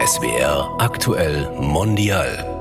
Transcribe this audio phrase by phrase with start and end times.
[0.00, 2.57] SWR aktuell mondial.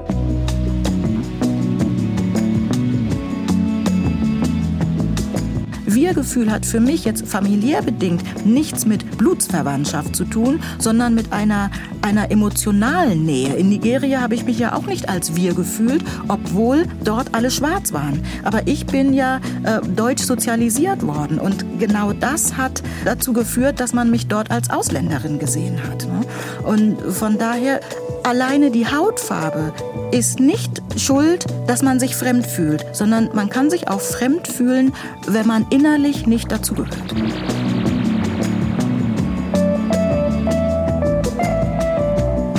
[6.07, 11.69] Wir-Gefühl hat für mich jetzt familiär bedingt nichts mit Blutsverwandtschaft zu tun, sondern mit einer,
[12.01, 13.53] einer emotionalen Nähe.
[13.56, 17.92] In Nigeria habe ich mich ja auch nicht als wir gefühlt, obwohl dort alle schwarz
[17.92, 18.21] waren.
[18.46, 23.92] Aber ich bin ja äh, deutsch sozialisiert worden und genau das hat dazu geführt, dass
[23.92, 26.08] man mich dort als Ausländerin gesehen hat.
[26.08, 26.21] Ne?
[26.64, 27.82] Und von daher
[28.24, 29.74] alleine die Hautfarbe
[30.12, 34.94] ist nicht schuld, dass man sich fremd fühlt, sondern man kann sich auch fremd fühlen,
[35.27, 37.13] wenn man innerlich nicht dazugehört.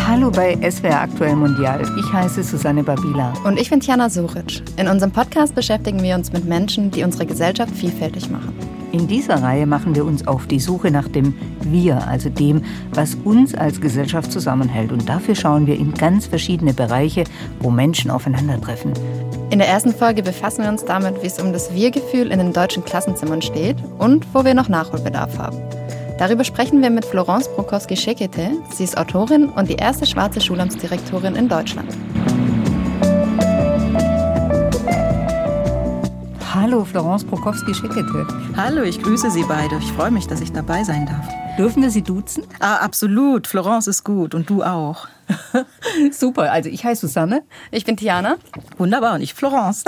[0.07, 1.81] Hallo bei SWR Aktuell Mundial.
[1.99, 3.33] Ich heiße Susanne Babila.
[3.45, 4.63] Und ich bin Tiana Suric.
[4.77, 8.68] In unserem Podcast beschäftigen wir uns mit Menschen, die unsere Gesellschaft vielfältig machen.
[8.91, 12.63] In dieser Reihe machen wir uns auf die Suche nach dem Wir, also dem,
[12.95, 14.93] was uns als Gesellschaft zusammenhält.
[14.93, 17.25] Und dafür schauen wir in ganz verschiedene Bereiche,
[17.61, 18.93] wo Menschen aufeinandertreffen.
[19.51, 22.53] In der ersten Folge befassen wir uns damit, wie es um das Wir-Gefühl in den
[22.55, 25.59] deutschen Klassenzimmern steht und wo wir noch Nachholbedarf haben.
[26.19, 28.51] Darüber sprechen wir mit Florence Brokowski-Schekete.
[28.75, 31.97] Sie ist Autorin und die erste schwarze Schulamtsdirektorin in Deutschland.
[36.71, 38.27] Hallo, Florence Prokowski-Schickete.
[38.55, 39.79] Hallo, ich grüße Sie beide.
[39.79, 41.27] Ich freue mich, dass ich dabei sein darf.
[41.57, 42.45] Dürfen wir Sie duzen?
[42.61, 43.47] Ah, absolut.
[43.47, 45.09] Florence ist gut und du auch.
[46.13, 46.53] Super.
[46.53, 47.43] Also ich heiße Susanne.
[47.71, 48.37] Ich bin Tiana.
[48.77, 49.83] Wunderbar und ich Florence.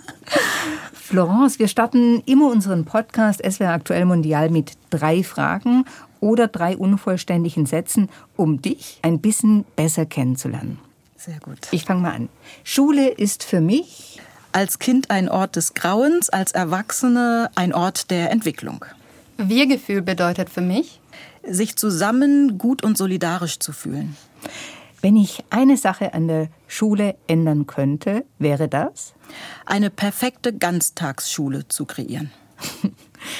[0.92, 5.86] Florence, wir starten immer unseren Podcast SWR Aktuell Mondial mit drei Fragen
[6.20, 10.78] oder drei unvollständigen Sätzen, um dich ein bisschen besser kennenzulernen.
[11.16, 11.68] Sehr gut.
[11.70, 12.28] Ich fange mal an.
[12.64, 14.20] Schule ist für mich
[14.52, 18.84] als Kind ein Ort des Grauens, als Erwachsene ein Ort der Entwicklung.
[19.36, 21.00] Wir-Gefühl bedeutet für mich,
[21.42, 24.16] sich zusammen gut und solidarisch zu fühlen.
[25.00, 29.14] Wenn ich eine Sache an der Schule ändern könnte, wäre das?
[29.64, 32.30] Eine perfekte Ganztagsschule zu kreieren.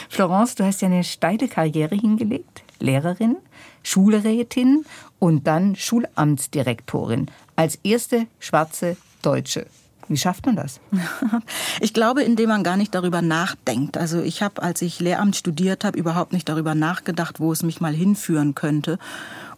[0.09, 2.63] Florence, du hast ja eine steile Karriere hingelegt.
[2.79, 3.37] Lehrerin,
[3.83, 4.87] Schulrätin
[5.19, 7.27] und dann Schulamtsdirektorin.
[7.57, 9.67] Als erste schwarze Deutsche.
[10.11, 10.81] Wie schafft man das?
[11.81, 13.97] Ich glaube, indem man gar nicht darüber nachdenkt.
[13.97, 17.81] Also ich habe, als ich Lehramt studiert habe, überhaupt nicht darüber nachgedacht, wo es mich
[17.81, 18.99] mal hinführen könnte.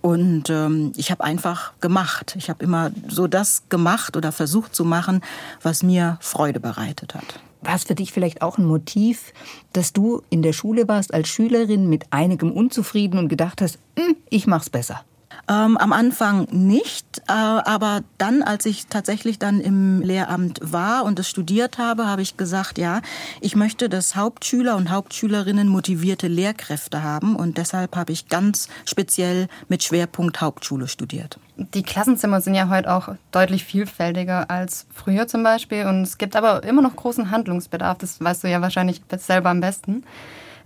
[0.03, 2.35] Und ähm, ich habe einfach gemacht.
[2.37, 5.23] Ich habe immer so das gemacht oder versucht zu machen,
[5.63, 7.41] was mir Freude bereitet hat.
[7.63, 9.33] War es für dich vielleicht auch ein Motiv,
[9.73, 14.17] dass du in der Schule warst als Schülerin mit einigem unzufrieden und gedacht hast, hm,
[14.29, 15.03] ich mach's besser?
[15.49, 21.19] Ähm, am Anfang nicht, äh, aber dann, als ich tatsächlich dann im Lehramt war und
[21.19, 23.01] es studiert habe, habe ich gesagt, ja,
[23.41, 29.49] ich möchte, dass Hauptschüler und Hauptschülerinnen motivierte Lehrkräfte haben und deshalb habe ich ganz speziell
[29.69, 31.41] mit Schwerpunkt Hauptschule studiert.
[31.57, 36.37] Die Klassenzimmer sind ja heute auch deutlich vielfältiger als früher zum Beispiel und es gibt
[36.37, 40.05] aber immer noch großen Handlungsbedarf, das weißt du ja wahrscheinlich selber am besten.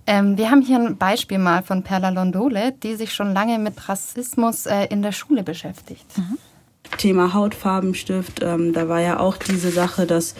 [0.07, 3.89] Ähm, wir haben hier ein Beispiel mal von Perla Londole, die sich schon lange mit
[3.89, 6.05] Rassismus äh, in der Schule beschäftigt.
[6.17, 6.37] Mhm.
[6.97, 10.35] Thema Hautfarbenstift, ähm, da war ja auch diese Sache, dass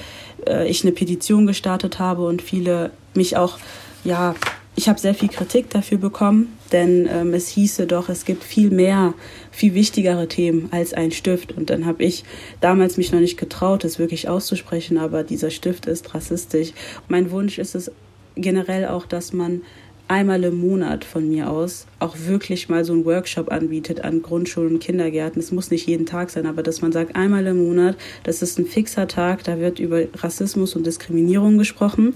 [0.47, 3.59] äh, ich eine Petition gestartet habe und viele mich auch,
[4.05, 4.33] ja,
[4.77, 8.69] ich habe sehr viel Kritik dafür bekommen, denn ähm, es hieße doch, es gibt viel
[8.69, 9.15] mehr,
[9.51, 11.51] viel wichtigere Themen als ein Stift.
[11.51, 12.23] Und dann habe ich
[12.61, 16.73] damals mich noch nicht getraut, es wirklich auszusprechen, aber dieser Stift ist rassistisch.
[17.07, 17.91] Mein Wunsch ist es
[18.37, 19.61] generell auch, dass man
[20.07, 24.75] einmal im Monat von mir aus auch wirklich mal so einen Workshop anbietet an Grundschulen
[24.75, 25.41] und Kindergärten.
[25.41, 28.57] Es muss nicht jeden Tag sein, aber dass man sagt, einmal im Monat, das ist
[28.57, 32.13] ein fixer Tag, da wird über Rassismus und Diskriminierung gesprochen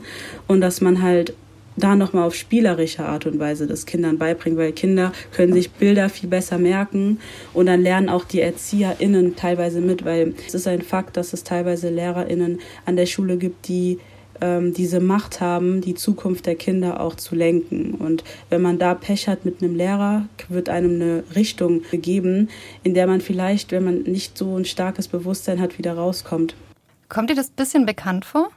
[0.48, 1.34] und dass man halt
[1.78, 6.10] da nochmal auf spielerische Art und Weise das Kindern beibringt, weil Kinder können sich Bilder
[6.10, 7.20] viel besser merken
[7.54, 11.44] und dann lernen auch die ErzieherInnen teilweise mit, weil es ist ein Fakt, dass es
[11.44, 14.00] teilweise LehrerInnen an der Schule gibt, die
[14.42, 17.94] ähm, diese Macht haben, die Zukunft der Kinder auch zu lenken.
[17.94, 22.50] Und wenn man da Pech hat mit einem Lehrer, wird einem eine Richtung gegeben,
[22.84, 26.56] in der man vielleicht, wenn man nicht so ein starkes Bewusstsein hat, wieder rauskommt.
[27.08, 28.50] Kommt dir das ein bisschen bekannt vor?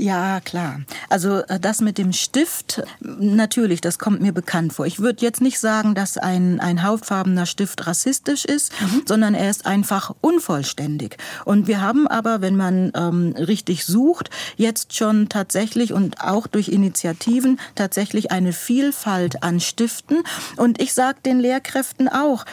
[0.00, 0.80] Ja, klar.
[1.10, 4.86] Also äh, das mit dem Stift, natürlich, das kommt mir bekannt vor.
[4.86, 9.02] Ich würde jetzt nicht sagen, dass ein, ein hautfarbener Stift rassistisch ist, mhm.
[9.04, 11.18] sondern er ist einfach unvollständig.
[11.44, 16.68] Und wir haben aber, wenn man ähm, richtig sucht, jetzt schon tatsächlich und auch durch
[16.68, 20.22] Initiativen tatsächlich eine Vielfalt an Stiften.
[20.56, 22.46] Und ich sage den Lehrkräften auch,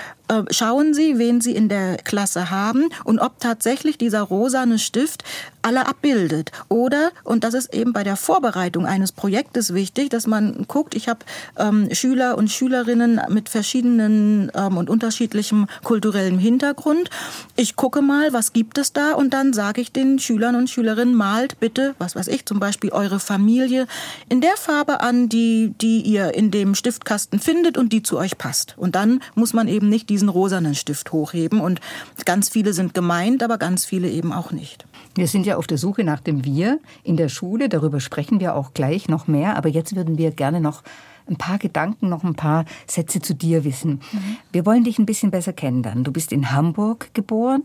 [0.49, 5.23] schauen Sie, wen Sie in der Klasse haben und ob tatsächlich dieser rosane Stift
[5.67, 6.51] alle abbildet.
[6.69, 11.09] Oder, und das ist eben bei der Vorbereitung eines Projektes wichtig, dass man guckt, ich
[11.09, 11.19] habe
[11.57, 17.09] ähm, Schüler und Schülerinnen mit verschiedenen ähm, und unterschiedlichem kulturellem Hintergrund.
[17.57, 21.15] Ich gucke mal, was gibt es da und dann sage ich den Schülern und Schülerinnen,
[21.15, 23.87] malt bitte, was weiß ich, zum Beispiel eure Familie
[24.29, 28.37] in der Farbe an, die, die ihr in dem Stiftkasten findet und die zu euch
[28.37, 28.75] passt.
[28.77, 31.79] Und dann muss man eben nicht diesen rosanen Stift hochheben und
[32.25, 34.87] ganz viele sind gemeint, aber ganz viele eben auch nicht.
[35.13, 37.69] Wir sind ja auf der Suche nach dem Wir in der Schule.
[37.69, 39.57] Darüber sprechen wir auch gleich noch mehr.
[39.57, 40.81] Aber jetzt würden wir gerne noch
[41.27, 44.01] ein paar Gedanken, noch ein paar Sätze zu dir wissen.
[44.11, 44.37] Mhm.
[44.51, 46.03] Wir wollen dich ein bisschen besser kennenlernen.
[46.03, 47.63] Du bist in Hamburg geboren,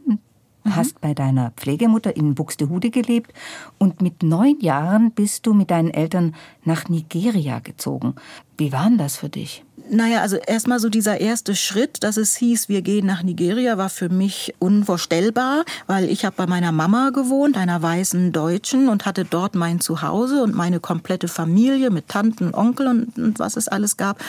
[0.64, 0.76] mhm.
[0.76, 3.32] hast bei deiner Pflegemutter in Buxtehude gelebt
[3.78, 6.34] und mit neun Jahren bist du mit deinen Eltern
[6.64, 8.14] nach Nigeria gezogen.
[8.58, 9.64] Wie war denn das für dich?
[9.90, 13.90] Naja, also erstmal so dieser erste Schritt, dass es hieß, wir gehen nach Nigeria, war
[13.90, 19.24] für mich unvorstellbar, weil ich habe bei meiner Mama gewohnt, einer weißen Deutschen, und hatte
[19.24, 23.96] dort mein Zuhause und meine komplette Familie mit Tanten, Onkel und, und was es alles
[23.96, 24.22] gab.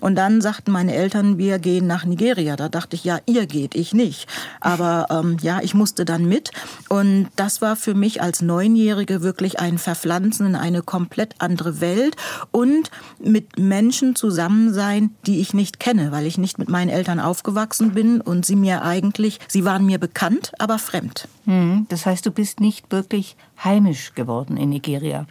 [0.00, 2.56] Und dann sagten meine Eltern, wir gehen nach Nigeria.
[2.56, 4.28] Da dachte ich, ja, ihr geht, ich nicht.
[4.60, 6.50] Aber ähm, ja, ich musste dann mit.
[6.88, 12.16] Und das war für mich als Neunjährige wirklich ein Verpflanzen in eine komplett andere Welt
[12.50, 17.20] und mit Menschen zusammen sein, die ich nicht kenne, weil ich nicht mit meinen Eltern
[17.20, 21.28] aufgewachsen bin und sie mir eigentlich, sie waren mir bekannt, aber fremd.
[21.46, 25.26] Hm, das heißt, du bist nicht wirklich heimisch geworden in Nigeria.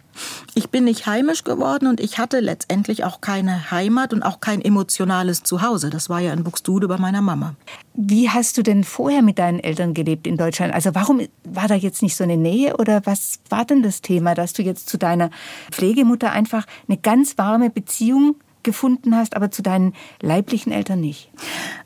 [0.54, 4.62] Ich bin nicht heimisch geworden und ich hatte letztendlich auch keine Heimat und auch kein
[4.62, 5.90] emotionales Zuhause.
[5.90, 7.54] Das war ja in Buxtehude bei meiner Mama.
[7.94, 10.74] Wie hast du denn vorher mit deinen Eltern gelebt in Deutschland?
[10.74, 14.34] Also warum war da jetzt nicht so eine Nähe oder was war denn das Thema,
[14.34, 15.30] dass du jetzt zu deiner
[15.70, 21.30] Pflegemutter einfach eine ganz warme Beziehung gefunden hast, aber zu deinen leiblichen Eltern nicht?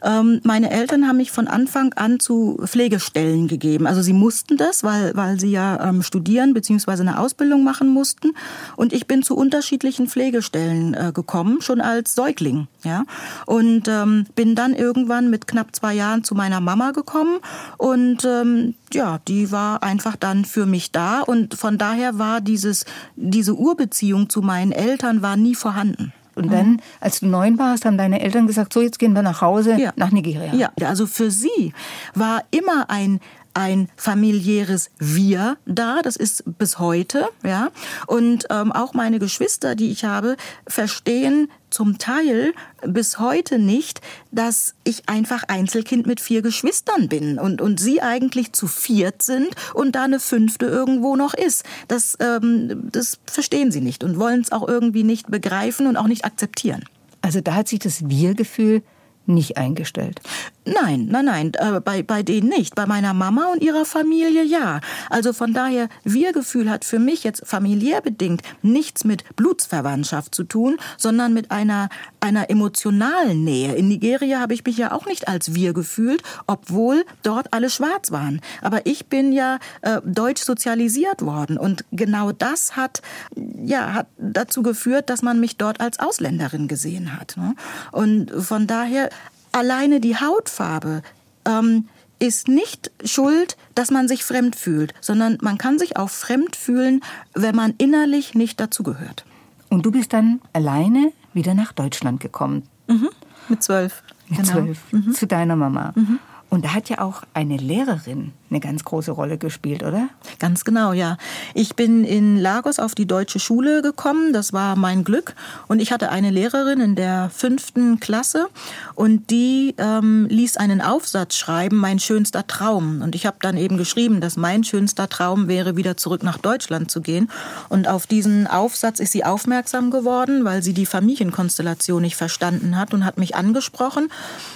[0.03, 3.87] Ähm, meine Eltern haben mich von Anfang an zu Pflegestellen gegeben.
[3.87, 6.93] Also sie mussten das, weil, weil sie ja ähm, studieren bzw.
[7.01, 8.33] eine Ausbildung machen mussten.
[8.77, 12.69] Und ich bin zu unterschiedlichen Pflegestellen äh, gekommen, schon als Säugling.
[12.85, 13.05] Ja?
[13.47, 17.39] Und ähm, bin dann irgendwann mit knapp zwei Jahren zu meiner Mama gekommen.
[17.79, 21.21] Und ähm, ja, die war einfach dann für mich da.
[21.21, 22.85] Und von daher war dieses,
[23.17, 26.13] diese Urbeziehung zu meinen Eltern war nie vorhanden.
[26.37, 29.41] Und dann, als du neun warst, haben deine Eltern gesagt, so jetzt gehen wir nach
[29.41, 29.93] Hause, ja.
[29.97, 30.55] nach Nigeria.
[30.55, 31.73] Ja, also für sie
[32.15, 33.21] war immer ein
[33.55, 36.03] ein familiäres Wir da.
[36.03, 37.71] Das ist bis heute, ja.
[38.07, 40.37] Und ähm, auch meine Geschwister, die ich habe,
[40.67, 42.55] verstehen zum Teil
[42.87, 44.01] bis heute nicht,
[44.31, 49.49] dass ich einfach Einzelkind mit vier Geschwistern bin und, und sie eigentlich zu viert sind
[49.75, 51.65] und da eine fünfte irgendwo noch ist.
[51.89, 56.07] Das, ähm, das verstehen sie nicht und wollen es auch irgendwie nicht begreifen und auch
[56.07, 56.85] nicht akzeptieren.
[57.23, 58.83] Also da hat sich das Wir-Gefühl
[59.27, 60.21] nicht eingestellt.
[60.67, 62.75] Nein, nein, nein, äh, bei, bei denen nicht.
[62.75, 64.81] Bei meiner Mama und ihrer Familie ja.
[65.11, 70.79] Also von daher, Wir-Gefühl hat für mich jetzt familiär bedingt nichts mit Blutsverwandtschaft zu tun,
[70.97, 71.91] sondern mit einer,
[72.21, 73.75] einer emotionalen Nähe.
[73.75, 78.11] In Nigeria habe ich mich ja auch nicht als Wir gefühlt, obwohl dort alle schwarz
[78.11, 78.41] waren.
[78.63, 83.03] Aber ich bin ja äh, deutsch sozialisiert worden und genau das hat,
[83.37, 87.37] ja, hat dazu geführt, dass man mich dort als Ausländerin gesehen hat.
[87.37, 87.55] Ne?
[87.93, 89.11] Und von daher
[89.55, 91.03] alleine die Hautfarbe
[91.47, 96.57] ähm, ist nicht schuld, dass man sich fremd fühlt, sondern man kann sich auch fremd
[96.57, 97.03] fühlen,
[97.35, 99.25] wenn man innerlich nicht dazugehört.
[99.69, 102.63] Und du bist dann alleine wieder nach Deutschland gekommen.
[102.87, 103.09] Mhm.
[103.49, 104.03] Mit zwölf.
[104.29, 104.53] Mit genau.
[104.53, 104.81] zwölf.
[104.93, 105.13] Mhm.
[105.13, 105.93] Zu deiner Mama.
[105.95, 106.19] Mhm.
[106.51, 110.09] Und da hat ja auch eine Lehrerin eine ganz große Rolle gespielt, oder?
[110.39, 111.17] Ganz genau, ja.
[111.55, 114.33] Ich bin in Lagos auf die deutsche Schule gekommen.
[114.33, 115.35] Das war mein Glück.
[115.67, 118.47] Und ich hatte eine Lehrerin in der fünften Klasse
[118.95, 123.03] und die ähm, ließ einen Aufsatz schreiben, mein schönster Traum.
[123.03, 126.91] Und ich habe dann eben geschrieben, dass mein schönster Traum wäre, wieder zurück nach Deutschland
[126.91, 127.29] zu gehen.
[127.69, 132.95] Und auf diesen Aufsatz ist sie aufmerksam geworden, weil sie die Familienkonstellation nicht verstanden hat
[132.95, 134.09] und hat mich angesprochen.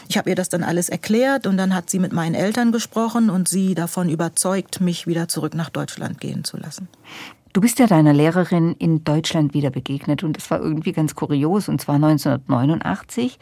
[0.09, 3.28] Ich habe ihr das dann alles erklärt und dann hat sie mit meinen Eltern gesprochen
[3.28, 6.88] und sie davon überzeugt, mich wieder zurück nach Deutschland gehen zu lassen.
[7.54, 11.68] Du bist ja deiner Lehrerin in Deutschland wieder begegnet und das war irgendwie ganz kurios
[11.68, 13.38] und zwar 1989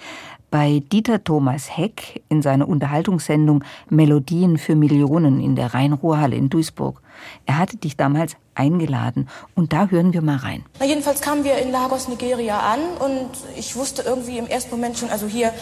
[0.51, 7.03] bei Dieter Thomas Heck in seiner Unterhaltungssendung Melodien für Millionen in der Rhein-Ruhr-Halle in Duisburg.
[7.47, 10.65] Er hatte dich damals eingeladen und da hören wir mal rein.
[10.81, 14.99] Na jedenfalls kamen wir in Lagos, Nigeria an und ich wusste irgendwie im ersten Moment
[14.99, 15.53] schon, also hier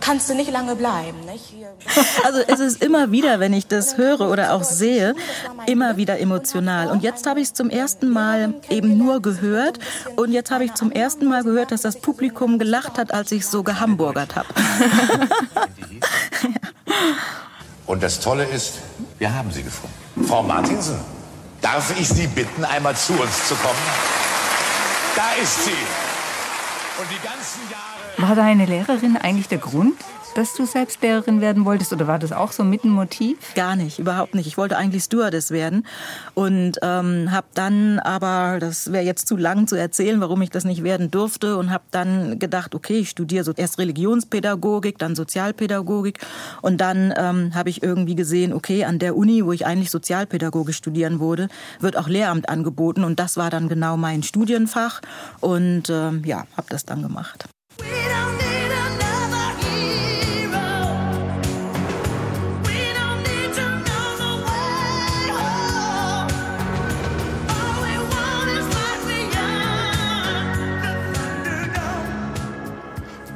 [0.00, 1.18] kannst du nicht lange bleiben.
[1.30, 1.54] Nicht?
[2.24, 5.14] Also es ist immer wieder, wenn ich das höre oder auch sehe,
[5.66, 6.90] immer wieder emotional.
[6.90, 9.78] Und jetzt habe ich es zum ersten Mal eben nur gehört
[10.16, 13.46] und jetzt habe ich zum ersten Mal gehört, dass das Publikum gelacht hat, als ich
[13.46, 14.48] so gehamburgert habe.
[17.86, 18.74] Und das Tolle ist,
[19.18, 19.94] wir haben sie gefunden.
[20.26, 20.98] Frau Martinsen,
[21.64, 23.74] Darf ich Sie bitten, einmal zu uns zu kommen?
[25.16, 25.70] Da ist sie.
[25.70, 28.28] Und die ganzen Jahre.
[28.28, 29.98] War deine Lehrerin eigentlich der Grund,
[30.34, 33.54] dass du selbst Lehrerin werden wolltest oder war das auch so mit ein Motiv?
[33.54, 34.46] Gar nicht, überhaupt nicht.
[34.46, 35.86] Ich wollte eigentlich Stewardess werden
[36.34, 40.64] und ähm, habe dann aber, das wäre jetzt zu lang zu erzählen, warum ich das
[40.64, 46.18] nicht werden durfte und habe dann gedacht, okay, ich studiere so erst Religionspädagogik, dann Sozialpädagogik
[46.62, 50.74] und dann ähm, habe ich irgendwie gesehen, okay, an der Uni, wo ich eigentlich Sozialpädagogik
[50.74, 51.48] studieren wurde,
[51.80, 55.00] wird auch Lehramt angeboten und das war dann genau mein Studienfach
[55.40, 57.46] und ähm, ja, habe das dann gemacht.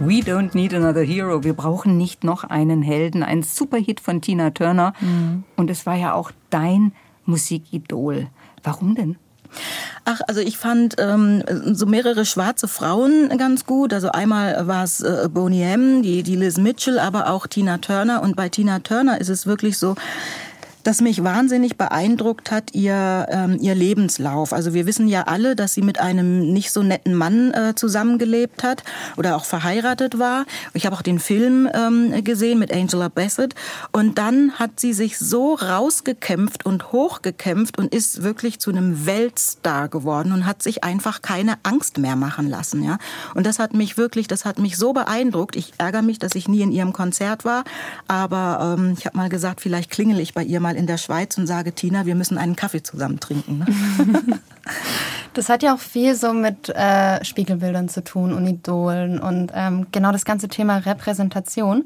[0.00, 1.42] We don't need another hero.
[1.42, 3.24] Wir brauchen nicht noch einen Helden.
[3.24, 4.92] Ein Superhit von Tina Turner.
[5.00, 5.42] Mhm.
[5.56, 6.92] Und es war ja auch dein
[7.24, 8.28] Musikidol.
[8.62, 9.16] Warum denn?
[10.04, 13.92] Ach, also ich fand ähm, so mehrere schwarze Frauen ganz gut.
[13.92, 18.22] Also einmal war es äh, Boney M, die, die Liz Mitchell, aber auch Tina Turner.
[18.22, 19.96] Und bei Tina Turner ist es wirklich so,
[20.88, 24.54] das mich wahnsinnig beeindruckt hat, ihr, ähm, ihr Lebenslauf.
[24.54, 28.62] Also wir wissen ja alle, dass sie mit einem nicht so netten Mann äh, zusammengelebt
[28.62, 28.84] hat
[29.18, 30.46] oder auch verheiratet war.
[30.72, 33.54] Ich habe auch den Film ähm, gesehen mit Angela Bassett.
[33.92, 39.88] Und dann hat sie sich so rausgekämpft und hochgekämpft und ist wirklich zu einem Weltstar
[39.88, 42.82] geworden und hat sich einfach keine Angst mehr machen lassen.
[42.82, 42.96] Ja?
[43.34, 45.54] Und das hat mich wirklich, das hat mich so beeindruckt.
[45.54, 47.64] Ich ärgere mich, dass ich nie in ihrem Konzert war.
[48.06, 51.36] Aber ähm, ich habe mal gesagt, vielleicht klingel ich bei ihr mal in der Schweiz
[51.36, 53.58] und sage, Tina, wir müssen einen Kaffee zusammen trinken.
[53.58, 53.66] Ne?
[55.34, 59.86] Das hat ja auch viel so mit äh, Spiegelbildern zu tun und Idolen und ähm,
[59.92, 61.84] genau das ganze Thema Repräsentation.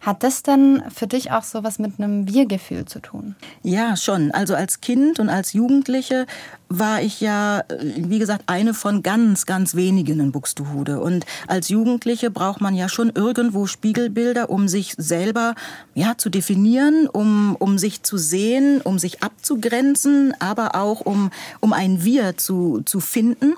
[0.00, 3.36] Hat das denn für dich auch so was mit einem Wir-Gefühl zu tun?
[3.62, 4.32] Ja, schon.
[4.32, 6.26] Also als Kind und als Jugendliche
[6.68, 7.62] war ich ja,
[7.96, 11.00] wie gesagt, eine von ganz, ganz wenigen in Buxtehude.
[11.00, 15.54] Und als Jugendliche braucht man ja schon irgendwo Spiegelbilder, um sich selber
[15.94, 21.30] ja, zu definieren, um, um sich zu sehen, um sich abzugrenzen, aber auch um,
[21.60, 23.54] um ein Wir zu, zu finden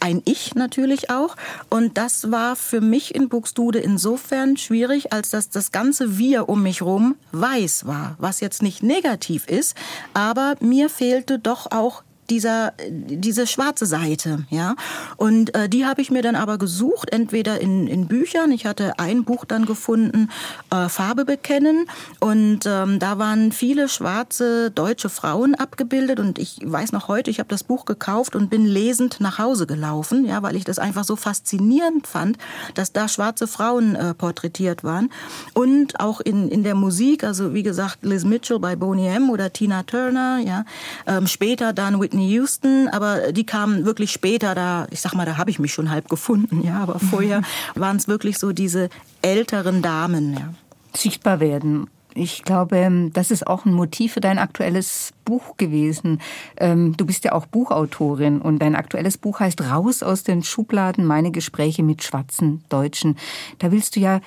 [0.00, 1.36] ein Ich natürlich auch.
[1.70, 6.62] Und das war für mich in Buxtehude insofern schwierig, als dass das ganze Wir um
[6.62, 9.76] mich rum weiß war, was jetzt nicht negativ ist,
[10.14, 14.74] aber mir fehlte doch auch dieser, diese schwarze Seite, ja.
[15.16, 18.52] Und äh, die habe ich mir dann aber gesucht, entweder in, in Büchern.
[18.52, 20.30] Ich hatte ein Buch dann gefunden,
[20.70, 21.86] äh, Farbe bekennen.
[22.20, 26.20] Und ähm, da waren viele schwarze deutsche Frauen abgebildet.
[26.20, 29.66] Und ich weiß noch heute, ich habe das Buch gekauft und bin lesend nach Hause
[29.66, 32.36] gelaufen, ja, weil ich das einfach so faszinierend fand,
[32.74, 35.10] dass da schwarze Frauen äh, porträtiert waren.
[35.54, 39.30] Und auch in, in der Musik, also wie gesagt, Liz Mitchell bei Boney M.
[39.30, 40.64] oder Tina Turner, ja.
[41.06, 45.24] Ähm, später dann Whitney Whitney Houston, aber die kamen wirklich später, da, ich sag mal,
[45.24, 47.42] da habe ich mich schon halb gefunden, ja, aber vorher
[47.76, 48.88] waren es wirklich so diese
[49.22, 50.52] älteren Damen, ja.
[50.96, 51.88] Sichtbar werden.
[52.14, 56.20] Ich glaube, das ist auch ein Motiv für dein aktuelles Buch gewesen.
[56.56, 61.04] Ähm, du bist ja auch Buchautorin und dein aktuelles Buch heißt Raus aus den Schubladen,
[61.04, 63.16] meine Gespräche mit schwarzen Deutschen.
[63.60, 64.20] Da willst du ja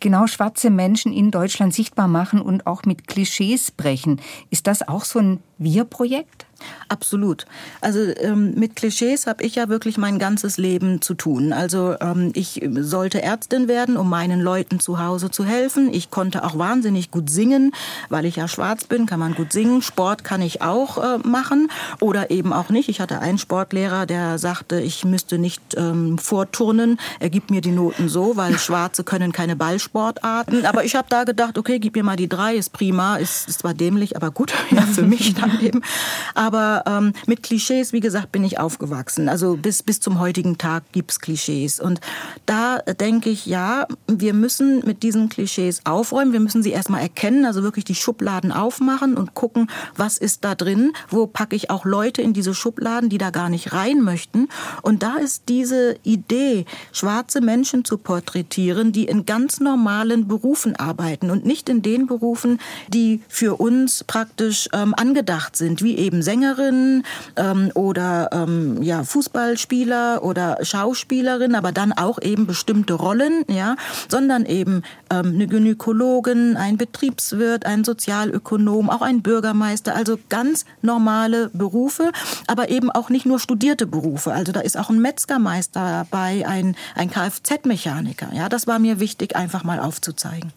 [0.00, 4.20] genau schwarze Menschen in Deutschland sichtbar machen und auch mit Klischees brechen.
[4.50, 6.46] Ist das auch so ein Wir-Projekt?
[6.88, 7.46] Absolut.
[7.80, 11.52] Also ähm, mit Klischees habe ich ja wirklich mein ganzes Leben zu tun.
[11.52, 15.92] Also ähm, ich sollte Ärztin werden, um meinen Leuten zu Hause zu helfen.
[15.92, 17.72] Ich konnte auch wahnsinnig gut singen,
[18.08, 19.82] weil ich ja schwarz bin, kann man gut singen.
[19.82, 22.88] Sport kann ich auch äh, machen oder eben auch nicht.
[22.88, 27.00] Ich hatte einen Sportlehrer, der sagte, ich müsste nicht ähm, vorturnen.
[27.18, 30.64] Er gibt mir die Noten so, weil Schwarze können keine Ballsportarten.
[30.64, 33.58] Aber ich habe da gedacht, okay, gib mir mal die drei, ist prima, ist, ist
[33.60, 35.82] zwar dämlich, aber gut ja, für mich dann eben.
[36.34, 39.28] Aber ähm, mit Klischees, wie gesagt, bin ich aufgewachsen.
[39.28, 41.80] Also bis, bis zum heutigen Tag gibt's Klischees.
[41.80, 42.00] Und
[42.46, 46.32] da denke ich, ja, wir müssen mit diesen Klischees aufräumen.
[46.32, 50.54] Wir müssen sie erstmal erkennen, also wirklich die Schubladen aufmachen und gucken, was ist da
[50.54, 54.48] drin, wo packe ich auch Leute in diese Schubladen, die da gar nicht rein möchten.
[54.82, 61.30] Und da ist diese Idee, schwarze Menschen zu porträtieren, die in ganz normalen Berufen arbeiten
[61.30, 66.46] und nicht in den Berufen, die für uns praktisch ähm, angedacht sind, wie eben Sänger
[66.46, 67.02] Sängerin
[67.36, 73.76] ähm, oder ähm, ja, Fußballspieler oder Schauspielerin, aber dann auch eben bestimmte Rollen, ja,
[74.08, 81.50] sondern eben ähm, eine Gynäkologin, ein Betriebswirt, ein Sozialökonom, auch ein Bürgermeister, also ganz normale
[81.52, 82.12] Berufe,
[82.46, 84.32] aber eben auch nicht nur studierte Berufe.
[84.32, 88.28] Also da ist auch ein Metzgermeister dabei, ein, ein Kfz-Mechaniker.
[88.34, 90.52] Ja, das war mir wichtig, einfach mal aufzuzeigen.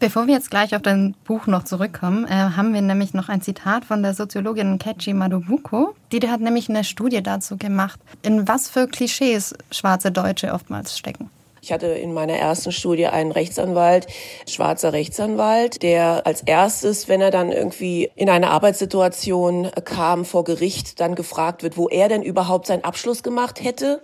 [0.00, 3.42] Bevor wir jetzt gleich auf dein Buch noch zurückkommen, äh, haben wir nämlich noch ein
[3.42, 5.94] Zitat von der Soziologin Kechi Madubuko.
[6.12, 11.30] Die hat nämlich eine Studie dazu gemacht, in was für Klischees schwarze Deutsche oftmals stecken.
[11.60, 14.06] Ich hatte in meiner ersten Studie einen Rechtsanwalt,
[14.48, 21.00] schwarzer Rechtsanwalt, der als erstes, wenn er dann irgendwie in eine Arbeitssituation kam vor Gericht,
[21.00, 24.00] dann gefragt wird, wo er denn überhaupt seinen Abschluss gemacht hätte.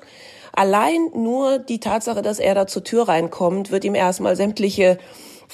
[0.52, 4.98] Allein nur die Tatsache, dass er da zur Tür reinkommt, wird ihm erstmal sämtliche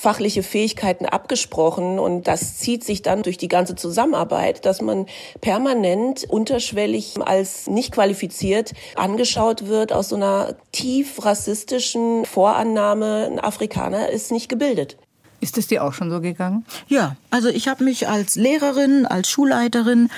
[0.01, 5.05] fachliche Fähigkeiten abgesprochen und das zieht sich dann durch die ganze Zusammenarbeit, dass man
[5.43, 14.09] permanent unterschwellig als nicht qualifiziert angeschaut wird aus so einer tief rassistischen Vorannahme, ein Afrikaner
[14.09, 14.97] ist nicht gebildet.
[15.41, 16.65] Ist es dir auch schon so gegangen?
[16.89, 20.09] Ja, also ich habe mich als Lehrerin, als Schulleiterin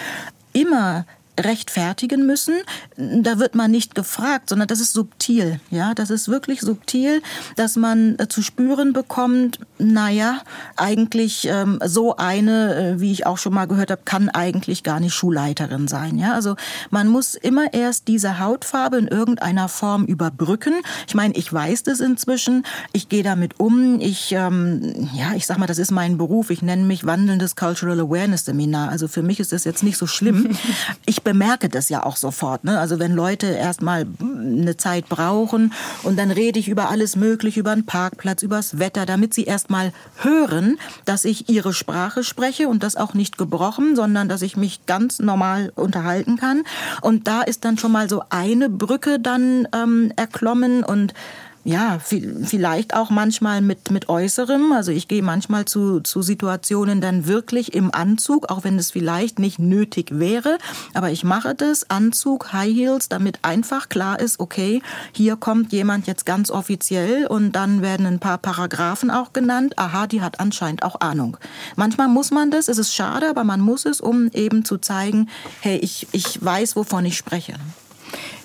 [0.52, 1.06] immer
[1.44, 2.54] rechtfertigen müssen.
[2.96, 5.60] Da wird man nicht gefragt, sondern das ist subtil.
[5.70, 7.22] Ja, das ist wirklich subtil,
[7.56, 10.40] dass man äh, zu spüren bekommt, naja,
[10.76, 15.00] eigentlich ähm, so eine, äh, wie ich auch schon mal gehört habe, kann eigentlich gar
[15.00, 16.18] nicht Schulleiterin sein.
[16.18, 16.56] Ja, also
[16.90, 20.74] man muss immer erst diese Hautfarbe in irgendeiner Form überbrücken.
[21.06, 22.64] Ich meine, ich weiß das inzwischen.
[22.92, 24.00] Ich gehe damit um.
[24.00, 26.50] Ich, ähm, ja, ich sag mal, das ist mein Beruf.
[26.50, 28.90] Ich nenne mich wandelndes Cultural Awareness Seminar.
[28.90, 30.56] Also für mich ist das jetzt nicht so schlimm.
[31.04, 32.62] Ich bemerke das ja auch sofort.
[32.64, 32.78] Ne?
[32.78, 35.72] Also wenn Leute erstmal eine Zeit brauchen
[36.02, 39.44] und dann rede ich über alles Mögliche, über den Parkplatz, über das Wetter, damit sie
[39.44, 44.58] erstmal hören, dass ich ihre Sprache spreche und das auch nicht gebrochen, sondern dass ich
[44.58, 46.64] mich ganz normal unterhalten kann.
[47.00, 51.14] Und da ist dann schon mal so eine Brücke dann ähm, erklommen und
[51.64, 54.72] ja, vielleicht auch manchmal mit, mit Äußerem.
[54.72, 59.38] Also ich gehe manchmal zu, zu Situationen dann wirklich im Anzug, auch wenn es vielleicht
[59.38, 60.58] nicht nötig wäre.
[60.92, 66.08] Aber ich mache das, Anzug, High Heels, damit einfach klar ist, okay, hier kommt jemand
[66.08, 69.78] jetzt ganz offiziell und dann werden ein paar Paragraphen auch genannt.
[69.78, 71.36] Aha, die hat anscheinend auch Ahnung.
[71.76, 75.28] Manchmal muss man das, es ist schade, aber man muss es, um eben zu zeigen,
[75.60, 77.54] hey, ich, ich weiß, wovon ich spreche.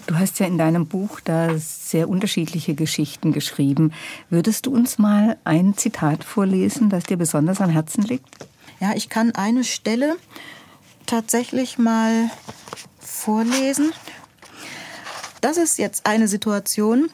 [0.08, 3.92] Du hast ja in deinem Buch da sehr unterschiedliche Geschichten geschrieben.
[4.30, 8.48] Würdest du uns mal ein Zitat vorlesen, das dir besonders am Herzen liegt?
[8.80, 10.16] Ja, ich kann eine Stelle
[11.06, 12.30] tatsächlich mal
[13.00, 13.92] vorlesen.
[15.42, 17.10] Das ist jetzt eine Situation,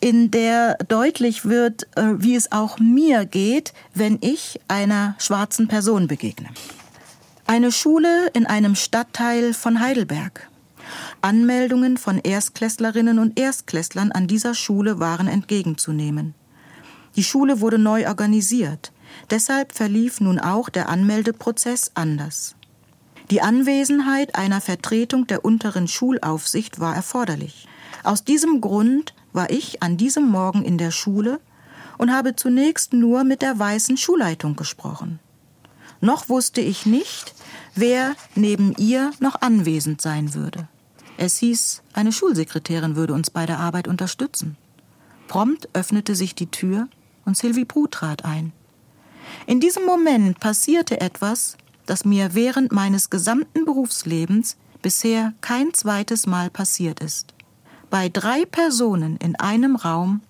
[0.00, 6.06] in der deutlich wird, äh, wie es auch mir geht, wenn ich einer schwarzen Person
[6.06, 6.50] begegne.
[7.46, 10.48] Eine Schule in einem Stadtteil von Heidelberg.
[11.20, 16.34] Anmeldungen von Erstklässlerinnen und Erstklässlern an dieser Schule waren entgegenzunehmen.
[17.16, 18.92] Die Schule wurde neu organisiert.
[19.30, 22.54] Deshalb verlief nun auch der Anmeldeprozess anders.
[23.30, 27.66] Die Anwesenheit einer Vertretung der unteren Schulaufsicht war erforderlich.
[28.04, 31.40] Aus diesem Grund war ich an diesem Morgen in der Schule
[31.98, 35.18] und habe zunächst nur mit der weißen Schulleitung gesprochen.
[36.00, 37.34] Noch wusste ich nicht,
[37.74, 40.68] wer neben ihr noch anwesend sein würde.
[41.20, 44.56] Es hieß, eine Schulsekretärin würde uns bei der Arbeit unterstützen.
[45.26, 46.86] Prompt öffnete sich die Tür
[47.24, 48.52] und Sylvie Brut trat ein.
[49.44, 56.50] In diesem Moment passierte etwas, das mir während meines gesamten Berufslebens bisher kein zweites Mal
[56.50, 57.34] passiert ist.
[57.90, 60.20] Bei drei Personen in einem Raum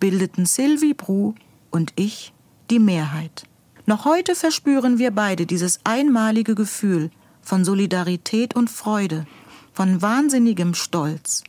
[0.00, 1.34] bildeten Sylvie Bru
[1.70, 2.32] und ich
[2.70, 3.44] die Mehrheit.
[3.84, 7.10] Noch heute verspüren wir beide dieses einmalige Gefühl
[7.42, 9.26] von Solidarität und Freude,
[9.80, 11.42] von wahnsinnigem Stolz.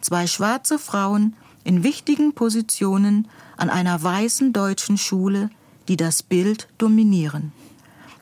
[0.00, 5.50] Zwei schwarze Frauen in wichtigen Positionen an einer weißen deutschen Schule,
[5.86, 7.52] die das Bild dominieren.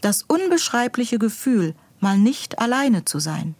[0.00, 3.54] Das unbeschreibliche Gefühl, mal nicht alleine zu sein.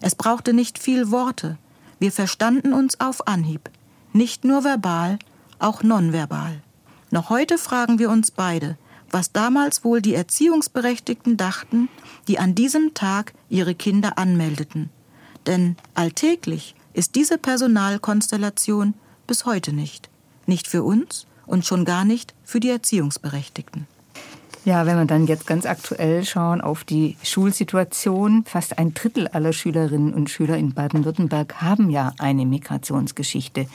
[0.00, 1.58] Es brauchte nicht viel Worte.
[1.98, 3.68] Wir verstanden uns auf Anhieb.
[4.14, 5.18] Nicht nur verbal,
[5.58, 6.62] auch nonverbal.
[7.10, 8.78] Noch heute fragen wir uns beide,
[9.10, 11.90] was damals wohl die Erziehungsberechtigten dachten,
[12.26, 14.88] die an diesem Tag ihre Kinder anmeldeten.
[15.46, 18.94] Denn alltäglich ist diese Personalkonstellation
[19.26, 20.08] bis heute nicht.
[20.46, 23.86] Nicht für uns und schon gar nicht für die Erziehungsberechtigten.
[24.64, 29.52] Ja, wenn wir dann jetzt ganz aktuell schauen auf die Schulsituation, fast ein Drittel aller
[29.52, 33.68] Schülerinnen und Schüler in Baden-Württemberg haben ja eine Migrationsgeschichte.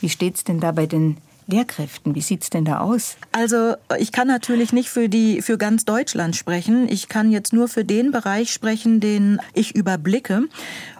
[0.00, 2.14] Wie steht es denn da bei den Lehrkräften.
[2.14, 3.16] Wie sieht's denn da aus?
[3.32, 6.88] Also ich kann natürlich nicht für die für ganz Deutschland sprechen.
[6.88, 10.44] Ich kann jetzt nur für den Bereich sprechen, den ich überblicke.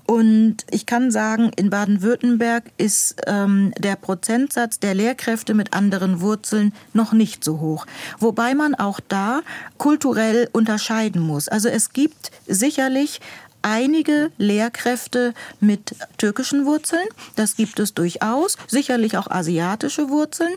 [0.07, 6.73] Und ich kann sagen, in Baden-Württemberg ist ähm, der Prozentsatz der Lehrkräfte mit anderen Wurzeln
[6.93, 7.87] noch nicht so hoch.
[8.21, 9.41] Wobei man auch da
[9.79, 11.49] kulturell unterscheiden muss.
[11.49, 13.21] Also es gibt sicherlich
[13.67, 17.07] einige Lehrkräfte mit türkischen Wurzeln.
[17.35, 18.57] Das gibt es durchaus.
[18.69, 20.55] Sicherlich auch asiatische Wurzeln.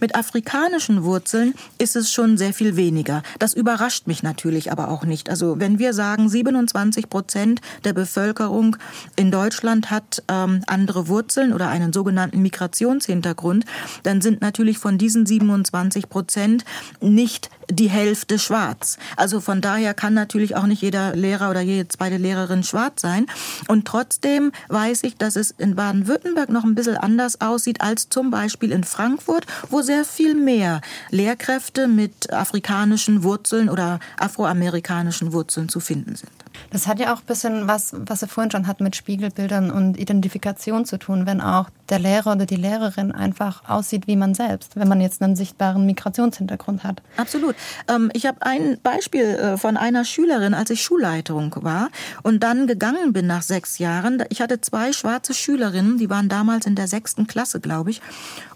[0.00, 3.22] mit afrikanischen Wurzeln ist es schon sehr viel weniger.
[3.40, 5.28] Das überrascht mich natürlich aber auch nicht.
[5.28, 8.76] Also wenn wir sagen, 27 Prozent der Bevölkerung
[9.16, 13.64] in Deutschland hat ähm, andere Wurzeln oder einen sogenannten Migrationshintergrund,
[14.04, 16.64] dann sind natürlich von diesen 27 Prozent
[17.00, 18.98] nicht die Hälfte schwarz.
[19.16, 23.26] Also von daher kann natürlich auch nicht jeder Lehrer oder jede zweite Lehrerin schwarz sein.
[23.68, 28.30] Und trotzdem weiß ich, dass es in Baden-Württemberg noch ein bisschen anders aussieht als zum
[28.30, 30.80] Beispiel in Frankfurt, wo sehr viel mehr
[31.10, 36.30] Lehrkräfte mit afrikanischen Wurzeln oder afroamerikanischen Wurzeln zu finden sind.
[36.70, 39.98] Das hat ja auch ein bisschen was, was wir vorhin schon hatten mit Spiegelbildern und
[39.98, 44.76] Identifikation zu tun, wenn auch der Lehrer oder die Lehrerin einfach aussieht wie man selbst,
[44.76, 47.02] wenn man jetzt einen sichtbaren Migrationshintergrund hat.
[47.16, 47.54] Absolut.
[47.88, 51.88] Ähm, ich habe ein Beispiel äh, von einer Schülerin, als ich Schulleitung war
[52.22, 54.22] und dann gegangen bin nach sechs Jahren.
[54.28, 58.00] Ich hatte zwei schwarze Schülerinnen, die waren damals in der sechsten Klasse, glaube ich.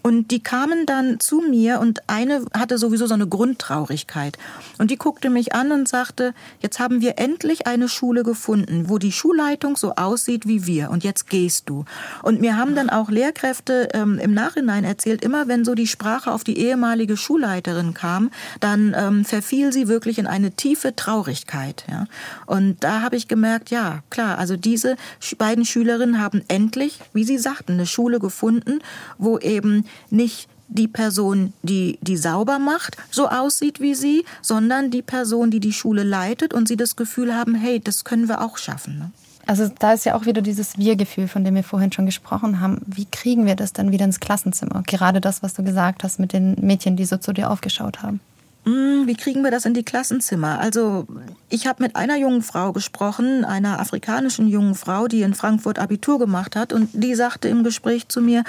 [0.02, 4.36] Und die kamen dann zu mir und eine hatte sowieso so eine Grundtraurigkeit.
[4.78, 8.98] Und die guckte mich an und sagte, jetzt haben wir endlich eine Schule gefunden, wo
[8.98, 10.90] die Schulleitung so aussieht wie wir.
[10.90, 11.84] Und jetzt gehst du.
[12.22, 16.32] Und mir haben dann auch Lehrkräfte ähm, im Nachhinein erzählt, immer wenn so die Sprache
[16.32, 21.84] auf die ehemalige Schulleiterin kam, dann ähm, verfiel sie wirklich in eine tiefe Traurigkeit.
[21.88, 22.06] Ja.
[22.46, 24.96] Und da habe ich gemerkt, ja, klar, also diese
[25.38, 28.80] beiden Schülerinnen haben endlich, wie sie sagten, eine Schule gefunden,
[29.18, 35.02] wo eben nicht die Person, die die sauber macht, so aussieht wie sie, sondern die
[35.02, 38.56] Person, die die Schule leitet und sie das Gefühl haben, hey, das können wir auch
[38.56, 38.98] schaffen.
[38.98, 39.10] Ne?
[39.46, 42.80] Also da ist ja auch wieder dieses Wir-Gefühl, von dem wir vorhin schon gesprochen haben.
[42.86, 44.82] Wie kriegen wir das dann wieder ins Klassenzimmer?
[44.86, 48.20] Gerade das, was du gesagt hast mit den Mädchen, die so zu dir aufgeschaut haben.
[48.64, 50.60] Hm, wie kriegen wir das in die Klassenzimmer?
[50.60, 51.06] Also
[51.48, 56.20] ich habe mit einer jungen Frau gesprochen, einer afrikanischen jungen Frau, die in Frankfurt Abitur
[56.20, 58.44] gemacht hat und die sagte im Gespräch zu mir,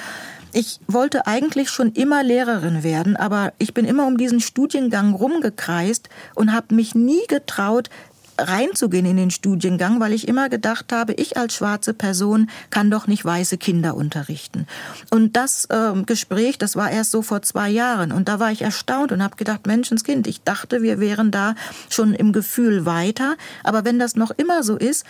[0.52, 6.08] ich wollte eigentlich schon immer Lehrerin werden, aber ich bin immer um diesen Studiengang rumgekreist
[6.36, 7.90] und habe mich nie getraut,
[8.38, 13.06] reinzugehen in den Studiengang, weil ich immer gedacht habe, ich als schwarze Person kann doch
[13.06, 14.66] nicht weiße Kinder unterrichten.
[15.10, 18.12] Und das äh, Gespräch, das war erst so vor zwei Jahren.
[18.12, 21.54] Und da war ich erstaunt und habe gedacht, Menschenskind, ich dachte, wir wären da
[21.88, 23.36] schon im Gefühl weiter.
[23.62, 25.04] Aber wenn das noch immer so ist,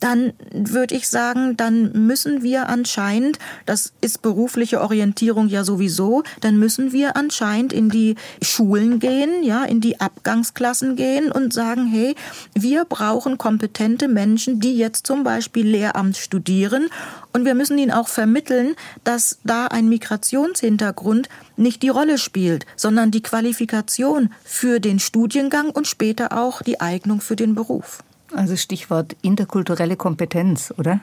[0.00, 6.58] dann würde ich sagen, dann müssen wir anscheinend, das ist berufliche Orientierung ja sowieso, dann
[6.58, 12.14] müssen wir anscheinend in die Schulen gehen, ja, in die Abgangsklassen gehen und sagen, hey,
[12.54, 16.88] wir brauchen kompetente Menschen, die jetzt zum Beispiel Lehramt studieren
[17.32, 23.10] und wir müssen ihnen auch vermitteln, dass da ein Migrationshintergrund nicht die Rolle spielt, sondern
[23.10, 28.02] die Qualifikation für den Studiengang und später auch die Eignung für den Beruf.
[28.34, 31.00] Also Stichwort interkulturelle Kompetenz, oder?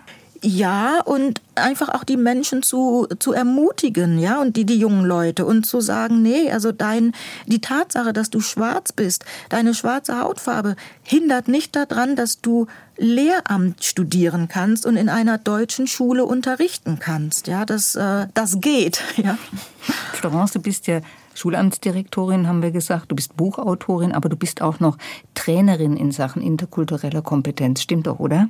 [0.48, 5.44] Ja, und einfach auch die Menschen zu, zu ermutigen, ja, und die, die jungen Leute
[5.44, 7.14] und zu sagen, nee, also dein,
[7.48, 13.84] die Tatsache, dass du schwarz bist, deine schwarze Hautfarbe hindert nicht daran, dass du Lehramt
[13.84, 19.40] studieren kannst und in einer deutschen Schule unterrichten kannst, ja, das, äh, das geht, ja.
[20.14, 21.02] Florence, du bist ja
[21.34, 25.00] Schulamtsdirektorin, haben wir gesagt, du bist Buchautorin, aber du bist auch noch
[25.34, 27.82] Trainerin in Sachen interkultureller Kompetenz.
[27.82, 28.48] Stimmt doch, oder?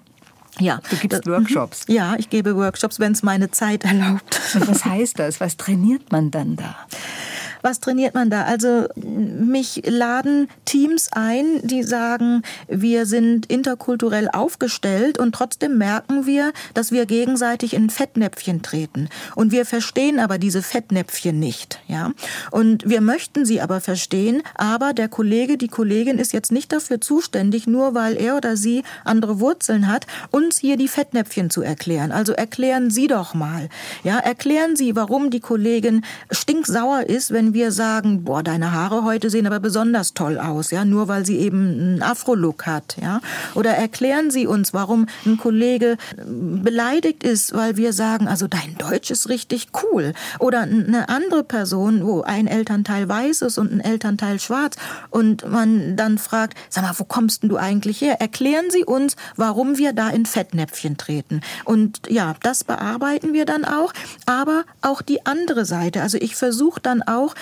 [0.59, 0.79] Ja.
[0.89, 1.85] Du gibst Workshops.
[1.87, 4.39] Ja, ich gebe Workshops, wenn es meine Zeit erlaubt.
[4.53, 5.39] Und was heißt das?
[5.39, 6.75] Was trainiert man dann da?
[7.65, 8.43] Was trainiert man da?
[8.43, 16.54] Also mich laden Teams ein, die sagen, wir sind interkulturell aufgestellt und trotzdem merken wir,
[16.75, 19.10] dass wir gegenseitig in Fettnäpfchen treten.
[19.34, 21.80] Und wir verstehen aber diese Fettnäpfchen nicht.
[21.88, 22.12] Ja?
[22.51, 27.01] Und wir möchten sie aber verstehen, aber der Kollege, die Kollegin ist jetzt nicht dafür
[27.01, 32.12] zuständig, nur weil er oder sie andere Wurzeln hat, uns hier die Fettnäpfchen zu erklären.
[32.12, 33.69] Also erklären Sie doch mal.
[34.04, 39.31] Ja, erklären Sie, warum die Kollegin stinksauer ist, wenn wir sagen, boah, deine Haare heute
[39.31, 43.21] sehen aber besonders toll aus, ja, nur weil sie eben einen Afro-Look hat, ja.
[43.55, 49.09] Oder erklären Sie uns, warum ein Kollege beleidigt ist, weil wir sagen, also dein Deutsch
[49.09, 50.13] ist richtig cool.
[50.37, 54.75] Oder eine andere Person, wo ein Elternteil weiß ist und ein Elternteil schwarz
[55.09, 58.19] und man dann fragt, sag mal, wo kommst denn du eigentlich her?
[58.19, 61.41] Erklären Sie uns, warum wir da in Fettnäpfchen treten.
[61.63, 63.93] Und ja, das bearbeiten wir dann auch,
[64.25, 66.01] aber auch die andere Seite.
[66.01, 67.33] Also ich versuche dann auch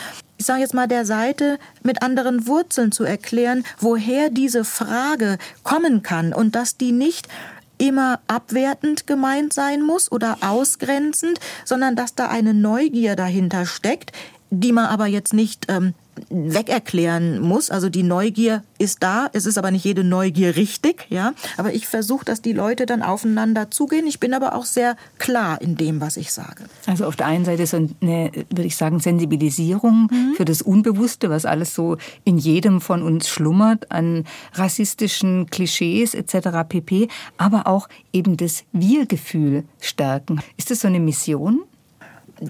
[0.44, 6.02] ich sage jetzt mal, der Seite mit anderen Wurzeln zu erklären, woher diese Frage kommen
[6.04, 7.30] kann und dass die nicht
[7.78, 14.12] immer abwertend gemeint sein muss oder ausgrenzend, sondern dass da eine Neugier dahinter steckt,
[14.50, 15.94] die man aber jetzt nicht ähm,
[16.30, 17.70] wegerklären muss.
[17.70, 21.34] Also die Neugier ist da, es ist aber nicht jede Neugier richtig, ja.
[21.58, 24.08] Aber ich versuche, dass die Leute dann aufeinander zugehen.
[24.08, 26.66] Ich bin aber auch sehr klar in dem, was ich sage.
[26.86, 30.34] Also auf der einen Seite so eine, würde ich sagen, Sensibilisierung mhm.
[30.36, 36.50] für das Unbewusste, was alles so in jedem von uns schlummert an rassistischen Klischees etc.
[36.68, 37.08] pp.
[37.38, 40.42] Aber auch eben das Wir-Gefühl stärken.
[40.58, 41.64] Ist das so eine Mission?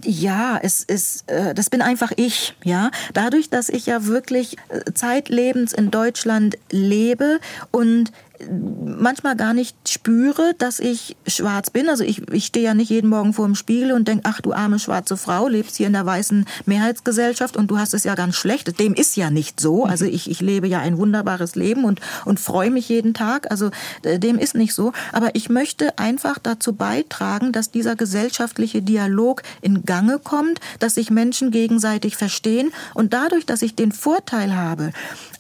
[0.04, 2.90] Ja, es ist, äh, das bin einfach ich, ja.
[3.14, 7.40] Dadurch, dass ich ja wirklich äh, zeitlebens in Deutschland lebe
[7.72, 8.12] und
[8.50, 11.90] manchmal gar nicht spüre, dass ich schwarz bin.
[11.90, 14.54] Also ich, ich stehe ja nicht jeden Morgen vor dem Spiegel und denke, ach du
[14.54, 18.36] arme schwarze Frau, lebst hier in der weißen Mehrheitsgesellschaft und du hast es ja ganz
[18.36, 18.80] schlecht.
[18.80, 19.86] Dem ist ja nicht so.
[19.86, 23.52] Also ich, ich lebe ja ein wunderbares Leben und, und freue mich jeden Tag.
[23.52, 23.72] Also
[24.04, 24.94] dem ist nicht so.
[25.12, 31.10] Aber ich möchte einfach dazu beitragen, dass dieser gesellschaftliche Dialog in Gange kommt, dass sich
[31.10, 34.92] Menschen gegenseitig verstehen und dadurch, dass ich den Vorteil habe,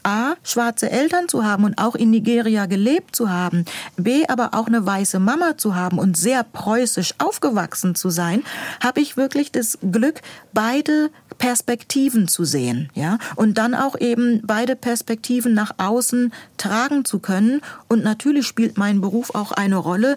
[0.04, 3.66] A, schwarze Eltern zu haben und auch in Nigeria gelebt zu haben,
[3.98, 8.44] B, aber auch eine weiße Mama zu haben und sehr preußisch aufgewachsen zu sein,
[8.82, 10.22] habe ich wirklich das Glück,
[10.54, 17.20] beide Perspektiven zu sehen, ja, und dann auch eben beide Perspektiven nach außen tragen zu
[17.20, 17.62] können.
[17.88, 20.16] Und natürlich spielt mein Beruf auch eine Rolle,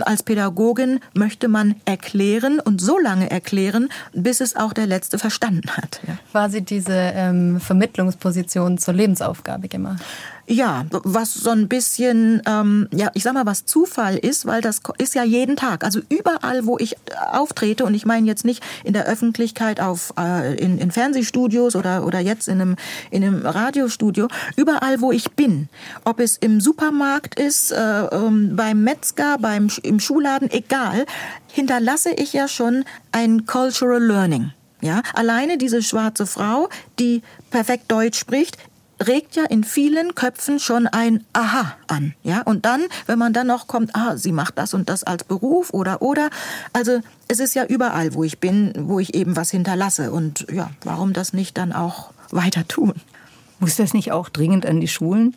[0.00, 5.70] als Pädagogin möchte man erklären und so lange erklären, bis es auch der Letzte verstanden
[5.76, 6.00] hat.
[6.06, 6.18] Ja.
[6.30, 10.02] Quasi diese ähm, Vermittlungsposition zur Lebensaufgabe gemacht.
[10.50, 14.80] Ja, was so ein bisschen, ähm, ja, ich sag mal, was Zufall ist, weil das
[14.96, 15.84] ist ja jeden Tag.
[15.84, 16.96] Also überall, wo ich
[17.30, 22.06] auftrete, und ich meine jetzt nicht in der Öffentlichkeit auf, äh, in, in Fernsehstudios oder,
[22.06, 22.76] oder jetzt in einem,
[23.10, 25.68] in einem Radiostudio, überall, wo ich bin,
[26.04, 31.04] ob es im Supermarkt ist, äh, ähm, beim Metzger, beim, im Schuhladen, egal,
[31.52, 34.52] hinterlasse ich ja schon ein Cultural Learning.
[34.80, 36.68] Ja, alleine diese schwarze Frau,
[37.00, 38.56] die perfekt Deutsch spricht,
[39.06, 42.42] regt ja in vielen Köpfen schon ein Aha an, ja.
[42.42, 45.72] Und dann, wenn man dann noch kommt, ah, sie macht das und das als Beruf
[45.72, 46.30] oder oder,
[46.72, 50.70] also es ist ja überall, wo ich bin, wo ich eben was hinterlasse und ja,
[50.82, 52.94] warum das nicht dann auch weiter tun?
[53.60, 55.34] Muss das nicht auch dringend an die Schulen?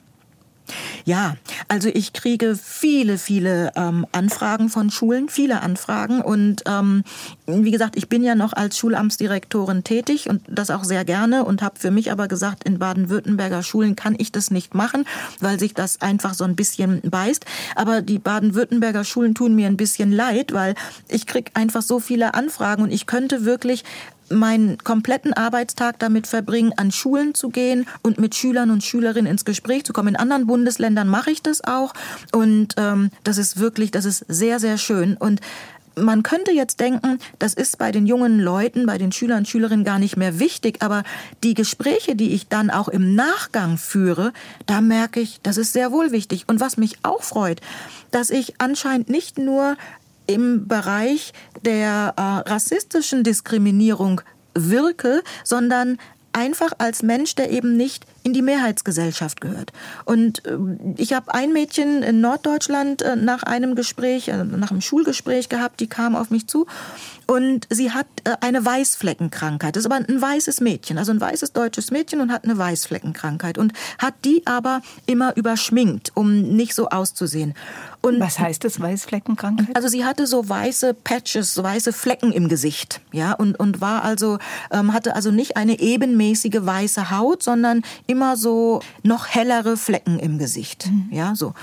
[1.06, 1.36] Ja,
[1.68, 6.22] also ich kriege viele, viele ähm, Anfragen von Schulen, viele Anfragen.
[6.22, 7.04] Und ähm,
[7.46, 11.62] wie gesagt, ich bin ja noch als Schulamtsdirektorin tätig und das auch sehr gerne und
[11.62, 15.06] habe für mich aber gesagt, in Baden-Württemberger Schulen kann ich das nicht machen,
[15.40, 17.46] weil sich das einfach so ein bisschen beißt.
[17.76, 20.76] Aber die Baden-Württemberger Schulen tun mir ein bisschen leid, weil
[21.08, 23.84] ich kriege einfach so viele Anfragen und ich könnte wirklich
[24.32, 29.46] meinen kompletten Arbeitstag damit verbringen, an Schulen zu gehen und mit Schülern und Schülerinnen ins
[29.46, 30.10] Gespräch zu kommen.
[30.10, 31.94] In anderen Bundesländern mache ich das auch
[32.32, 35.18] und ähm, das ist wirklich, das ist sehr, sehr schön.
[35.18, 35.42] Und
[35.96, 39.86] man könnte jetzt denken, das ist bei den jungen Leuten, bei den Schülern und Schülerinnen
[39.86, 41.04] gar nicht mehr wichtig, aber
[41.44, 44.32] die Gespräche, die ich dann auch im Nachgang führe,
[44.66, 46.46] da merke ich, das ist sehr wohl wichtig.
[46.48, 47.62] Und was mich auch freut,
[48.12, 49.76] dass ich anscheinend nicht nur
[50.28, 54.22] im Bereich der äh, rassistischen Diskriminierung
[54.54, 55.98] wirke, sondern
[56.34, 59.72] einfach als Mensch, der eben nicht in die Mehrheitsgesellschaft gehört.
[60.06, 60.58] Und äh,
[60.98, 65.80] ich habe ein Mädchen in Norddeutschland äh, nach einem Gespräch, äh, nach einem Schulgespräch gehabt,
[65.80, 66.68] die kam auf mich zu
[67.28, 69.76] und sie hat äh, eine Weißfleckenkrankheit.
[69.76, 73.58] Das ist aber ein weißes Mädchen, also ein weißes deutsches Mädchen und hat eine Weißfleckenkrankheit
[73.58, 77.56] und hat die aber immer überschminkt, um nicht so auszusehen.
[78.02, 79.76] Und Was heißt das, Weißfleckenkrankheit?
[79.76, 84.04] Also sie hatte so weiße Patches, so weiße Flecken im Gesicht, ja, und, und war
[84.04, 84.40] also,
[84.72, 90.40] ähm, hatte also nicht eine ebenmäßige weiße Haut, sondern immer so noch hellere Flecken im
[90.40, 91.10] Gesicht, mhm.
[91.12, 91.54] ja, so.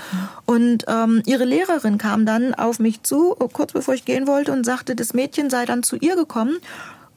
[0.45, 4.65] Und ähm, ihre Lehrerin kam dann auf mich zu, kurz bevor ich gehen wollte, und
[4.65, 6.57] sagte, das Mädchen sei dann zu ihr gekommen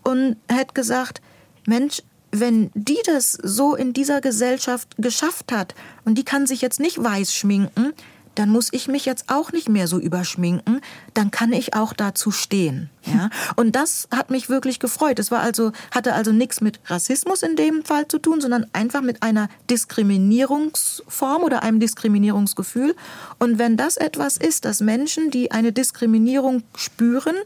[0.03, 1.23] und hätte gesagt,
[1.65, 6.81] Mensch, wenn die das so in dieser Gesellschaft geschafft hat und die kann sich jetzt
[6.81, 7.93] nicht weiß schminken,
[8.35, 10.81] dann muss ich mich jetzt auch nicht mehr so überschminken,
[11.15, 12.91] dann kann ich auch dazu stehen.
[13.05, 13.31] Ja?
[13.57, 15.19] Und das hat mich wirklich gefreut.
[15.19, 19.03] Es war also, hatte also nichts mit Rassismus in dem Fall zu tun, sondern einfach
[19.03, 22.95] mit einer Diskriminierungsform oder einem Diskriminierungsgefühl.
[23.39, 27.37] Und wenn das etwas ist, dass Menschen, die eine Diskriminierung spüren,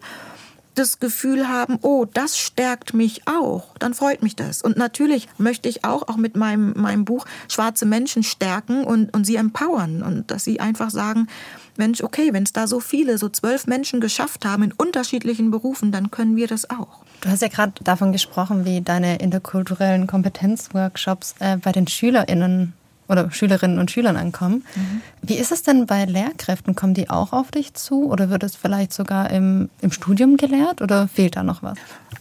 [0.79, 4.62] das Gefühl haben, oh, das stärkt mich auch, dann freut mich das.
[4.62, 9.25] Und natürlich möchte ich auch, auch mit meinem, meinem Buch schwarze Menschen stärken und, und
[9.25, 11.29] sie empowern und dass sie einfach sagen,
[11.77, 15.93] Mensch, okay, wenn es da so viele, so zwölf Menschen geschafft haben in unterschiedlichen Berufen,
[15.93, 17.03] dann können wir das auch.
[17.21, 22.75] Du hast ja gerade davon gesprochen, wie deine interkulturellen Kompetenzworkshops äh, bei den SchülerInnen
[23.09, 24.64] oder Schülerinnen und Schülern ankommen.
[24.75, 25.01] Mhm.
[25.23, 26.75] Wie ist es denn bei Lehrkräften?
[26.75, 30.83] Kommen die auch auf dich zu oder wird es vielleicht sogar im, im Studium gelehrt
[30.83, 31.79] oder fehlt da noch was?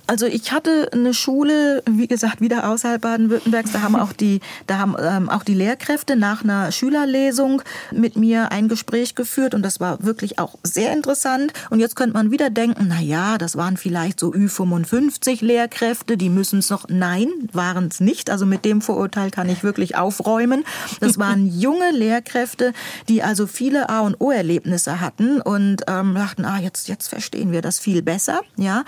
[0.08, 3.71] Also ich hatte eine Schule, wie gesagt, wieder außerhalb Baden-Württembergs.
[3.71, 8.52] Da haben auch die, da haben ähm, auch die Lehrkräfte nach einer Schülerlesung mit mir
[8.52, 11.54] ein Gespräch geführt und das war wirklich auch sehr interessant.
[11.71, 16.30] Und jetzt könnte man wieder denken, na ja, das waren vielleicht so Ü55 Lehrkräfte, die
[16.30, 16.86] müssen es noch.
[16.88, 18.30] Nein, waren es nicht.
[18.30, 20.65] Also mit dem Vorurteil kann ich wirklich aufräumen.
[21.00, 22.74] Das waren junge Lehrkräfte,
[23.10, 27.52] die also viele A und O Erlebnisse hatten und ähm, dachten, ah jetzt jetzt verstehen
[27.52, 28.84] wir das viel besser, ja.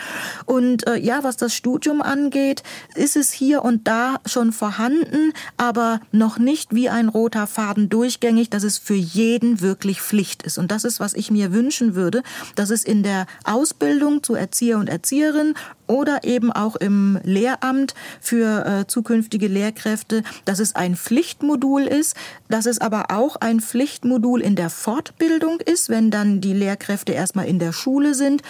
[0.45, 2.63] Und äh, ja, was das Studium angeht,
[2.95, 8.50] ist es hier und da schon vorhanden, aber noch nicht wie ein roter Faden durchgängig,
[8.50, 10.58] dass es für jeden wirklich Pflicht ist.
[10.58, 12.23] Und das ist, was ich mir wünschen würde,
[12.56, 15.54] dass es in der Ausbildung zu Erzieher und Erzieherin
[15.88, 22.15] oder eben auch im Lehramt für äh, zukünftige Lehrkräfte, dass es ein Pflichtmodul ist,
[22.50, 27.45] dass es aber auch ein Pflichtmodul in der Fortbildung ist, wenn dann die Lehrkräfte erstmal
[27.45, 28.41] in der Schule sind,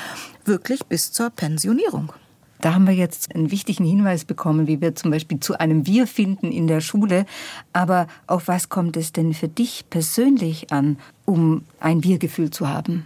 [0.45, 2.11] wirklich bis zur Pensionierung.
[2.59, 6.07] Da haben wir jetzt einen wichtigen Hinweis bekommen, wie wir zum Beispiel zu einem Wir
[6.07, 7.25] finden in der Schule.
[7.71, 13.05] Aber auf was kommt es denn für dich persönlich an, um ein Wir-Gefühl zu haben?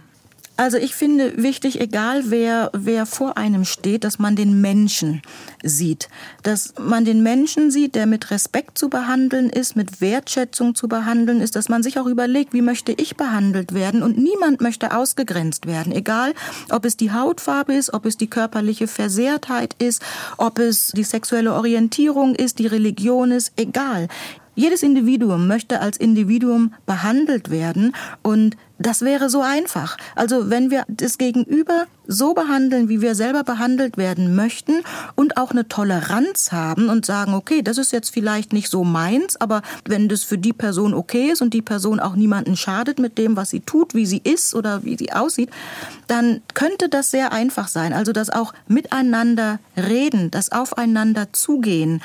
[0.56, 5.22] Also ich finde wichtig, egal wer, wer vor einem steht, dass man den Menschen
[5.62, 6.08] sieht.
[6.42, 11.40] Dass man den Menschen sieht, der mit Respekt zu behandeln ist, mit Wertschätzung zu behandeln
[11.40, 15.66] ist, dass man sich auch überlegt, wie möchte ich behandelt werden und niemand möchte ausgegrenzt
[15.66, 15.92] werden.
[15.92, 16.34] Egal,
[16.70, 20.02] ob es die Hautfarbe ist, ob es die körperliche Versehrtheit ist,
[20.36, 24.08] ob es die sexuelle Orientierung ist, die Religion ist, egal.
[24.54, 29.96] Jedes Individuum möchte als Individuum behandelt werden und das wäre so einfach.
[30.14, 34.82] Also wenn wir das Gegenüber so behandeln, wie wir selber behandelt werden möchten
[35.14, 39.40] und auch eine Toleranz haben und sagen, okay, das ist jetzt vielleicht nicht so meins,
[39.40, 43.18] aber wenn das für die Person okay ist und die Person auch niemanden schadet mit
[43.18, 45.50] dem, was sie tut, wie sie ist oder wie sie aussieht,
[46.08, 47.92] dann könnte das sehr einfach sein.
[47.92, 52.02] Also das auch miteinander reden, das aufeinander zugehen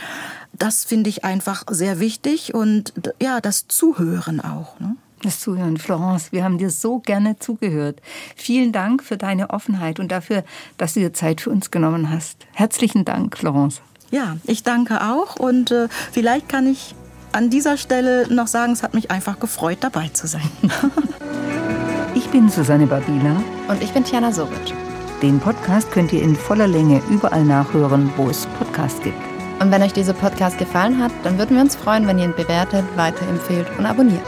[0.59, 4.79] das finde ich einfach sehr wichtig und ja, das Zuhören auch.
[4.79, 4.95] Ne?
[5.27, 8.01] Das Zuhören, Florence, wir haben dir so gerne zugehört.
[8.37, 10.45] Vielen Dank für deine Offenheit und dafür,
[10.77, 12.47] dass du dir Zeit für uns genommen hast.
[12.53, 13.81] Herzlichen Dank, Florence.
[14.09, 16.95] Ja, ich danke auch und äh, vielleicht kann ich
[17.33, 20.49] an dieser Stelle noch sagen, es hat mich einfach gefreut, dabei zu sein.
[22.15, 23.43] ich bin Susanne Babila.
[23.67, 24.73] Und ich bin Tiana Soric.
[25.21, 29.21] Den Podcast könnt ihr in voller Länge überall nachhören, wo es Podcasts gibt.
[29.59, 32.33] Und wenn euch dieser Podcast gefallen hat, dann würden wir uns freuen, wenn ihr ihn
[32.33, 34.23] bewertet, weiterempfehlt und abonniert.